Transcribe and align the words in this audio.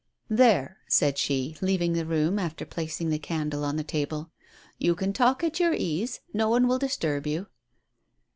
"There," 0.45 0.77
said 0.87 1.19
she, 1.19 1.55
on 1.61 1.67
leaving 1.67 1.93
the 1.93 2.07
room, 2.07 2.39
after 2.39 2.65
placing 2.65 3.09
the 3.11 3.19
candle 3.19 3.63
on 3.63 3.75
the 3.75 3.83
table, 3.83 4.31
"you 4.79 4.95
can 4.95 5.13
talk 5.13 5.43
at 5.43 5.59
your 5.59 5.75
ease; 5.75 6.21
no 6.33 6.49
one 6.49 6.67
will 6.67 6.79
disturb 6.79 7.27
you." 7.27 7.45